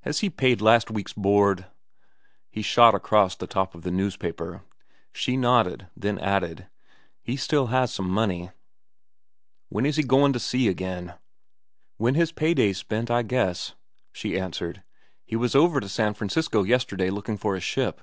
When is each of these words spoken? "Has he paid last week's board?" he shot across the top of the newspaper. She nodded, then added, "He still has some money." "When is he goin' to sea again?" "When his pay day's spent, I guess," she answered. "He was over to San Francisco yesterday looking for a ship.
"Has 0.00 0.18
he 0.18 0.30
paid 0.30 0.60
last 0.60 0.90
week's 0.90 1.12
board?" 1.12 1.66
he 2.50 2.60
shot 2.60 2.92
across 2.92 3.36
the 3.36 3.46
top 3.46 3.76
of 3.76 3.82
the 3.82 3.92
newspaper. 3.92 4.64
She 5.12 5.36
nodded, 5.36 5.86
then 5.96 6.18
added, 6.18 6.66
"He 7.22 7.36
still 7.36 7.68
has 7.68 7.94
some 7.94 8.10
money." 8.10 8.50
"When 9.68 9.86
is 9.86 9.94
he 9.94 10.02
goin' 10.02 10.32
to 10.32 10.40
sea 10.40 10.66
again?" 10.66 11.14
"When 11.98 12.16
his 12.16 12.32
pay 12.32 12.52
day's 12.52 12.78
spent, 12.78 13.12
I 13.12 13.22
guess," 13.22 13.76
she 14.10 14.36
answered. 14.36 14.82
"He 15.24 15.36
was 15.36 15.54
over 15.54 15.78
to 15.78 15.88
San 15.88 16.14
Francisco 16.14 16.64
yesterday 16.64 17.08
looking 17.10 17.36
for 17.36 17.54
a 17.54 17.60
ship. 17.60 18.00